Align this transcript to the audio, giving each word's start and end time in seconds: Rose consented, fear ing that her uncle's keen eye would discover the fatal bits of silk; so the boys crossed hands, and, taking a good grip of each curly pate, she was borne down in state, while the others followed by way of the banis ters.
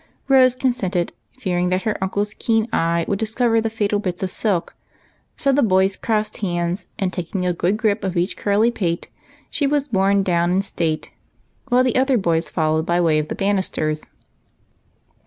Rose 0.27 0.55
consented, 0.55 1.13
fear 1.37 1.59
ing 1.59 1.69
that 1.69 1.83
her 1.83 1.95
uncle's 2.03 2.33
keen 2.33 2.67
eye 2.73 3.05
would 3.07 3.19
discover 3.19 3.61
the 3.61 3.69
fatal 3.69 3.99
bits 3.99 4.23
of 4.23 4.31
silk; 4.31 4.73
so 5.37 5.51
the 5.51 5.61
boys 5.61 5.95
crossed 5.95 6.37
hands, 6.37 6.87
and, 6.97 7.13
taking 7.13 7.45
a 7.45 7.53
good 7.53 7.77
grip 7.77 8.03
of 8.03 8.17
each 8.17 8.35
curly 8.35 8.71
pate, 8.71 9.09
she 9.51 9.67
was 9.67 9.89
borne 9.89 10.23
down 10.23 10.51
in 10.51 10.63
state, 10.63 11.11
while 11.69 11.83
the 11.83 11.95
others 11.95 12.49
followed 12.49 12.83
by 12.83 12.99
way 12.99 13.19
of 13.19 13.27
the 13.27 13.35
banis 13.35 13.71
ters. 13.71 14.07